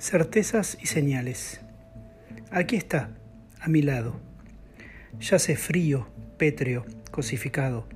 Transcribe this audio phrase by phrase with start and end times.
[0.00, 1.60] Certezas y señales.
[2.50, 3.10] Aquí está,
[3.60, 4.18] a mi lado.
[5.20, 7.86] Yace frío, pétreo, cosificado.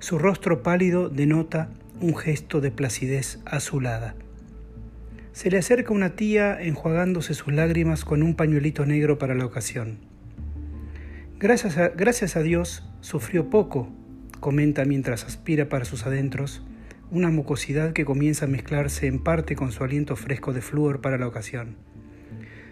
[0.00, 1.68] Su rostro pálido denota
[2.00, 4.16] un gesto de placidez azulada.
[5.32, 9.98] Se le acerca una tía enjuagándose sus lágrimas con un pañuelito negro para la ocasión.
[11.38, 13.88] Gracias a, gracias a Dios, sufrió poco,
[14.40, 16.64] comenta mientras aspira para sus adentros
[17.12, 21.18] una mucosidad que comienza a mezclarse en parte con su aliento fresco de flúor para
[21.18, 21.76] la ocasión.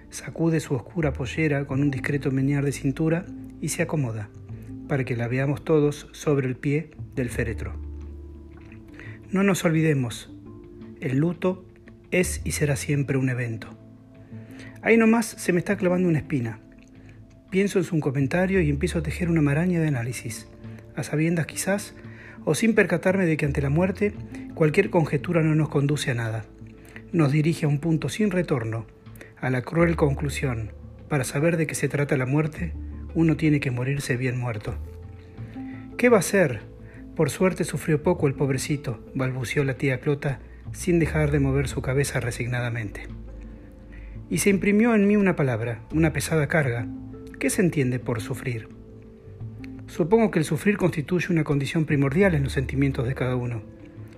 [0.09, 3.27] Sacude su oscura pollera con un discreto menear de cintura
[3.61, 4.31] y se acomoda,
[4.89, 7.75] para que la veamos todos sobre el pie del féretro.
[9.31, 10.33] No nos olvidemos,
[11.03, 11.67] el luto
[12.11, 13.69] es y será siempre un evento.
[14.81, 16.61] Ahí nomás se me está clavando una espina.
[17.51, 20.49] Pienso en su comentario y empiezo a tejer una maraña de análisis,
[20.97, 21.95] a sabiendas quizás
[22.45, 24.13] o sin percatarme de que ante la muerte
[24.55, 26.45] cualquier conjetura no nos conduce a nada.
[27.13, 28.87] Nos dirige a un punto sin retorno,
[29.41, 30.73] a la cruel conclusión.
[31.09, 32.73] Para saber de qué se trata la muerte,
[33.15, 34.75] uno tiene que morirse bien muerto.
[35.97, 36.61] ¿Qué va a ser?
[37.17, 40.41] Por suerte sufrió poco el pobrecito, balbució la tía Clota,
[40.73, 43.09] sin dejar de mover su cabeza resignadamente.
[44.31, 46.87] Y se imprimió en mí una palabra, una pesada carga.
[47.39, 48.69] ¿Qué se entiende por sufrir?
[49.91, 53.61] Supongo que el sufrir constituye una condición primordial en los sentimientos de cada uno.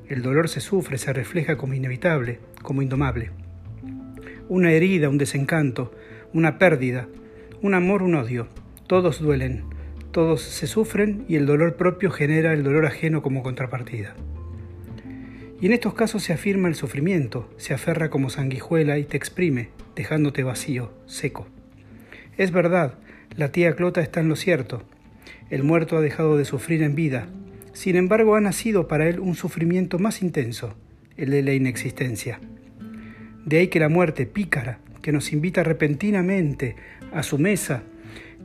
[0.06, 3.30] El dolor se sufre, se refleja como inevitable, como indomable.
[4.50, 5.90] Una herida, un desencanto,
[6.34, 7.08] una pérdida,
[7.62, 8.48] un amor, un odio,
[8.86, 9.64] todos duelen,
[10.10, 14.14] todos se sufren y el dolor propio genera el dolor ajeno como contrapartida.
[15.58, 19.70] Y en estos casos se afirma el sufrimiento, se aferra como sanguijuela y te exprime,
[19.96, 21.46] dejándote vacío, seco.
[22.36, 22.98] Es verdad,
[23.36, 24.84] la tía Clota está en lo cierto,
[25.50, 27.28] el muerto ha dejado de sufrir en vida.
[27.72, 30.76] Sin embargo, ha nacido para él un sufrimiento más intenso,
[31.16, 32.40] el de la inexistencia.
[33.44, 36.76] De ahí que la muerte pícara, que nos invita repentinamente
[37.12, 37.82] a su mesa,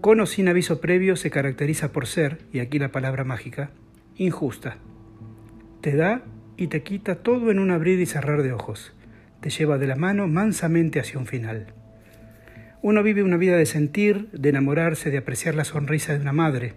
[0.02, 3.72] con o sin aviso previo, se caracteriza por ser, y aquí la palabra mágica,
[4.16, 4.78] injusta.
[5.82, 6.24] Te da
[6.56, 8.94] y te quita todo en un abrir y cerrar de ojos.
[9.42, 11.74] Te lleva de la mano mansamente hacia un final.
[12.84, 16.74] Uno vive una vida de sentir, de enamorarse, de apreciar la sonrisa de una madre,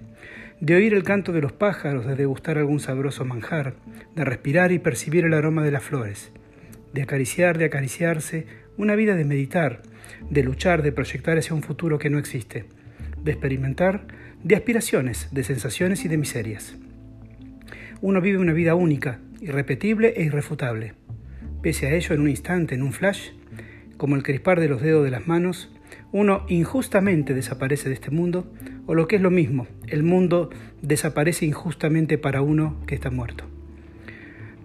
[0.59, 3.75] de oír el canto de los pájaros, de degustar algún sabroso manjar,
[4.17, 6.33] de respirar y percibir el aroma de las flores,
[6.95, 8.47] de acariciar, de acariciarse,
[8.79, 9.83] una vida de meditar,
[10.31, 12.65] de luchar, de proyectar hacia un futuro que no existe,
[13.23, 14.07] de experimentar,
[14.43, 16.77] de aspiraciones, de sensaciones y de miserias.
[18.01, 20.95] Uno vive una vida única, irrepetible e irrefutable.
[21.61, 23.33] Pese a ello, en un instante, en un flash,
[23.99, 25.71] como el crispar de los dedos de las manos,
[26.13, 28.51] uno injustamente desaparece de este mundo,
[28.87, 30.51] o lo que es lo mismo, el mundo
[30.83, 33.45] desaparece injustamente para uno que está muerto.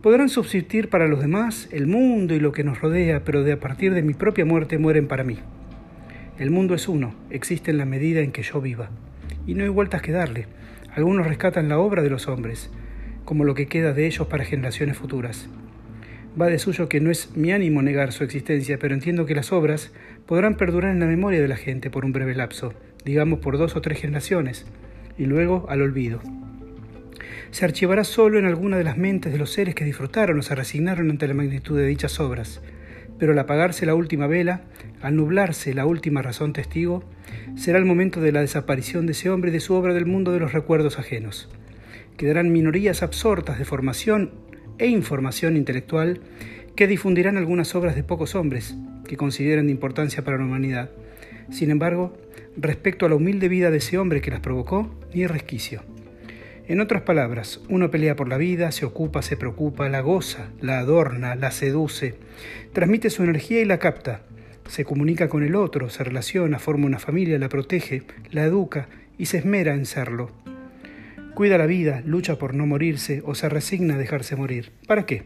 [0.02, 3.60] Podrán subsistir para los demás el mundo y lo que nos rodea, pero de a
[3.60, 5.40] partir de mi propia muerte mueren para mí.
[6.38, 8.90] El mundo es uno, existe en la medida en que yo viva,
[9.48, 10.48] y no hay vueltas que darle.
[10.94, 12.70] Algunos rescatan la obra de los hombres,
[13.26, 15.50] como lo que queda de ellos para generaciones futuras.
[16.40, 19.52] Va de suyo que no es mi ánimo negar su existencia, pero entiendo que las
[19.52, 19.94] obras
[20.26, 23.76] podrán perdurar en la memoria de la gente por un breve lapso, digamos por dos
[23.76, 24.66] o tres generaciones,
[25.18, 26.22] y luego al olvido.
[27.52, 30.56] Se archivará solo en alguna de las mentes de los seres que disfrutaron o se
[30.56, 32.62] resignaron ante la magnitud de dichas obras,
[33.18, 34.62] pero al apagarse la última vela,
[35.02, 37.04] al nublarse la última razón testigo,
[37.56, 40.32] será el momento de la desaparición de ese hombre y de su obra del mundo
[40.32, 41.50] de los recuerdos ajenos.
[42.18, 44.32] Quedarán minorías absortas de formación
[44.80, 46.20] e información intelectual
[46.76, 50.90] que difundirán algunas obras de pocos hombres que consideran de importancia para la humanidad.
[51.52, 52.18] Sin embargo,
[52.58, 55.84] respecto a la humilde vida de ese hombre que las provocó, ni resquicio.
[56.68, 60.80] En otras palabras, uno pelea por la vida, se ocupa, se preocupa, la goza, la
[60.80, 62.16] adorna, la seduce,
[62.74, 64.24] transmite su energía y la capta,
[64.68, 68.88] se comunica con el otro, se relaciona, forma una familia, la protege, la educa
[69.18, 70.32] y se esmera en serlo.
[71.36, 74.72] Cuida la vida, lucha por no morirse o se resigna a dejarse morir.
[74.88, 75.26] ¿Para qué?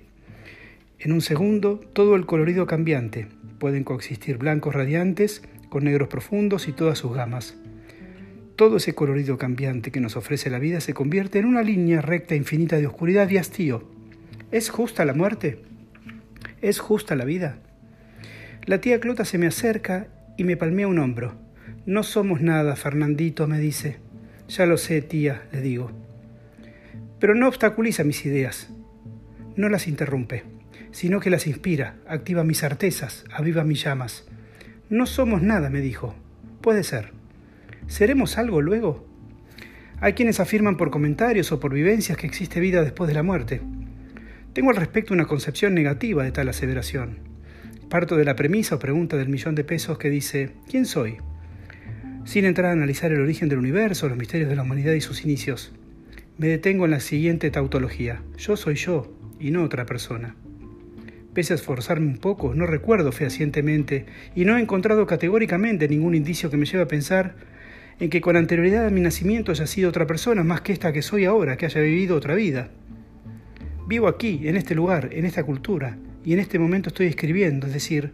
[0.99, 3.29] En un segundo, todo el colorido cambiante.
[3.57, 7.55] Pueden coexistir blancos radiantes con negros profundos y todas sus gamas.
[8.57, 12.35] Todo ese colorido cambiante que nos ofrece la vida se convierte en una línea recta
[12.35, 13.89] infinita de oscuridad y hastío.
[14.51, 15.61] ¿Es justa la muerte?
[16.61, 17.59] ¿Es justa la vida?
[18.65, 21.33] La tía Clota se me acerca y me palmea un hombro.
[21.85, 23.99] No somos nada, Fernandito, me dice.
[24.49, 25.91] Ya lo sé, tía, le digo.
[27.21, 28.69] Pero no obstaculiza mis ideas,
[29.55, 30.43] no las interrumpe,
[30.91, 34.25] sino que las inspira, activa mis certezas, aviva mis llamas.
[34.89, 36.15] No somos nada, me dijo.
[36.61, 37.11] Puede ser.
[37.87, 39.07] ¿Seremos algo luego?
[40.01, 43.61] Hay quienes afirman por comentarios o por vivencias que existe vida después de la muerte.
[44.53, 47.19] Tengo al respecto una concepción negativa de tal aseveración.
[47.89, 51.17] Parto de la premisa o pregunta del millón de pesos que dice, ¿quién soy?
[52.25, 55.23] Sin entrar a analizar el origen del universo, los misterios de la humanidad y sus
[55.23, 55.73] inicios,
[56.37, 58.21] me detengo en la siguiente tautología.
[58.37, 60.35] Yo soy yo y no otra persona.
[61.33, 64.05] Pese a esforzarme un poco, no recuerdo fehacientemente
[64.35, 67.35] y no he encontrado categóricamente ningún indicio que me lleve a pensar
[67.99, 71.01] en que con anterioridad a mi nacimiento haya sido otra persona más que esta que
[71.01, 72.69] soy ahora, que haya vivido otra vida.
[73.87, 77.73] Vivo aquí, en este lugar, en esta cultura, y en este momento estoy escribiendo, es
[77.73, 78.11] decir,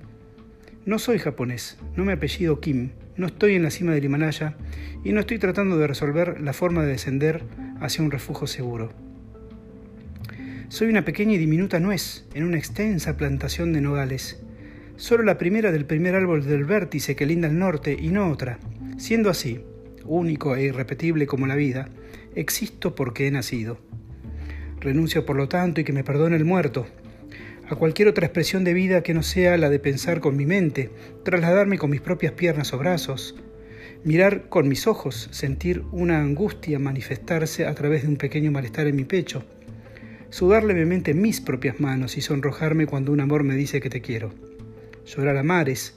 [0.85, 4.55] no soy japonés, no me apellido Kim, no estoy en la cima del Himalaya
[5.03, 7.43] y no estoy tratando de resolver la forma de descender
[7.79, 8.93] hacia un refugio seguro.
[10.67, 14.41] Soy una pequeña y diminuta nuez en una extensa plantación de nogales,
[14.95, 18.57] solo la primera del primer árbol del vértice que linda al norte y no otra.
[18.97, 19.63] Siendo así,
[20.05, 21.89] único e irrepetible como la vida,
[22.33, 23.77] existo porque he nacido.
[24.79, 26.87] Renuncio por lo tanto y que me perdone el muerto,
[27.69, 30.89] a cualquier otra expresión de vida que no sea la de pensar con mi mente,
[31.23, 33.35] trasladarme con mis propias piernas o brazos,
[34.03, 38.95] mirar con mis ojos, sentir una angustia manifestarse a través de un pequeño malestar en
[38.95, 39.45] mi pecho,
[40.35, 44.33] sudar levemente mis propias manos y sonrojarme cuando un amor me dice que te quiero,
[45.05, 45.95] llorar a mares,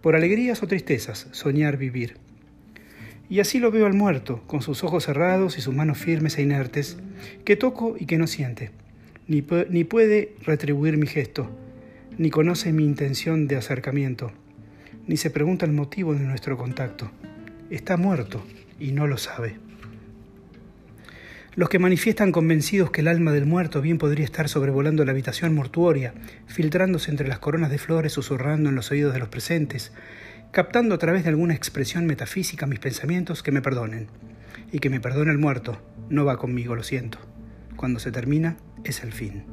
[0.00, 2.16] por alegrías o tristezas, soñar vivir.
[3.28, 6.42] Y así lo veo al muerto, con sus ojos cerrados y sus manos firmes e
[6.42, 6.96] inertes,
[7.44, 8.70] que toco y que no siente
[9.26, 11.50] ni, puede retribuir mi gesto,
[12.16, 14.32] ni conoce mi intención de acercamiento,
[15.06, 17.10] ni se pregunta el motivo de nuestro contacto.
[17.68, 18.42] Está muerto
[18.80, 19.63] y no lo sabe.
[21.56, 25.54] Los que manifiestan convencidos que el alma del muerto bien podría estar sobrevolando la habitación
[25.54, 26.12] mortuoria,
[26.46, 29.92] filtrándose entre las coronas de flores, susurrando en los oídos de los presentes,
[30.50, 34.08] captando a través de alguna expresión metafísica mis pensamientos, que me perdonen.
[34.72, 37.18] Y que me perdone el muerto, no va conmigo, lo siento.
[37.76, 39.44] Cuando se termina, es el fin.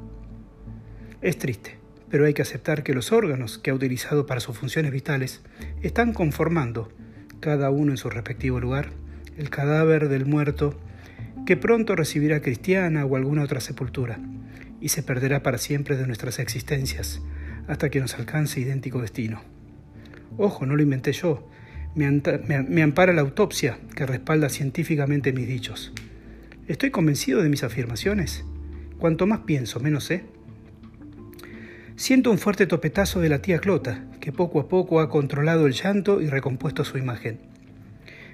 [1.22, 1.78] Es triste,
[2.10, 5.42] pero hay que aceptar que los órganos que ha utilizado para sus funciones vitales
[5.84, 6.92] están conformando,
[7.42, 8.90] cada uno en su respectivo lugar,
[9.38, 10.76] el cadáver del muerto
[11.46, 14.20] que pronto recibirá cristiana o alguna otra sepultura
[14.80, 17.22] y se perderá para siempre de nuestras existencias
[17.68, 19.42] hasta que nos alcance idéntico destino.
[20.38, 21.48] Ojo, no lo inventé yo,
[21.96, 25.94] me, me ampara la autopsia que respalda científicamente mis dichos.
[26.68, 28.46] ¿Estoy convencido de mis afirmaciones?
[28.98, 30.24] Cuanto más pienso, menos sé.
[31.96, 35.74] Siento un fuerte topetazo de la tía Clota, que poco a poco ha controlado el
[35.74, 37.40] llanto y recompuesto su imagen.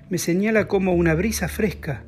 [0.09, 2.03] Me señala como una brisa fresca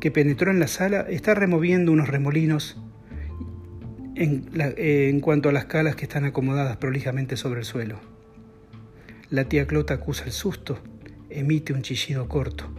[0.00, 2.80] que penetró en la sala está removiendo unos remolinos
[4.14, 8.00] en, en cuanto a las calas que están acomodadas prolijamente sobre el suelo.
[9.30, 10.78] La tía Clota acusa el susto,
[11.30, 12.70] emite un chillido corto.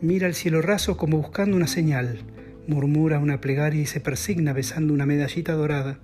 [0.00, 2.20] Mira el cielo raso como buscando una señal,
[2.66, 6.00] murmura una plegaria y se persigna besando una medallita dorada.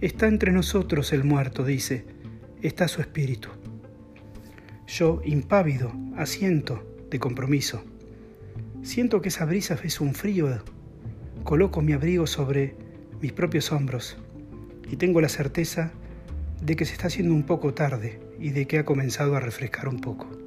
[0.00, 2.04] Está entre nosotros el muerto, dice,
[2.62, 3.50] está su espíritu.
[4.86, 7.84] Yo, impávido, asiento de compromiso.
[8.84, 10.62] Siento que esa brisa es un frío.
[11.42, 12.76] Coloco mi abrigo sobre
[13.22, 14.18] mis propios hombros
[14.90, 15.90] y tengo la certeza
[16.60, 19.88] de que se está haciendo un poco tarde y de que ha comenzado a refrescar
[19.88, 20.43] un poco.